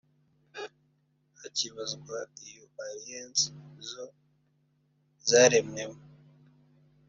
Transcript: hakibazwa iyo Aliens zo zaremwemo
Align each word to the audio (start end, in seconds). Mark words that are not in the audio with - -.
hakibazwa 1.39 2.17
iyo 2.47 2.63
Aliens 2.85 3.39
zo 3.89 4.05
zaremwemo 5.27 6.01